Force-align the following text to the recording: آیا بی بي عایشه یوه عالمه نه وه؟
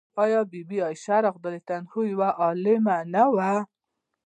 آیا 0.23 0.41
بی 0.49 0.61
بي 0.69 0.77
عایشه 0.85 1.17
یوه 2.11 2.29
عالمه 2.41 2.97
نه 3.13 3.23
وه؟ 3.35 3.51